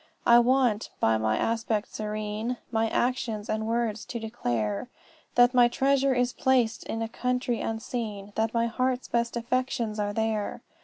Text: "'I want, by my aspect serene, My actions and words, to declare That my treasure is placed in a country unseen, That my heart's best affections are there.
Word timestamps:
"'I 0.25 0.39
want, 0.39 0.89
by 0.99 1.19
my 1.19 1.37
aspect 1.37 1.93
serene, 1.93 2.57
My 2.71 2.89
actions 2.89 3.47
and 3.49 3.67
words, 3.67 4.03
to 4.05 4.17
declare 4.19 4.89
That 5.35 5.53
my 5.53 5.67
treasure 5.67 6.15
is 6.15 6.33
placed 6.33 6.83
in 6.85 7.03
a 7.03 7.07
country 7.07 7.59
unseen, 7.61 8.31
That 8.35 8.51
my 8.51 8.65
heart's 8.65 9.07
best 9.07 9.37
affections 9.37 9.99
are 9.99 10.11
there. 10.11 10.63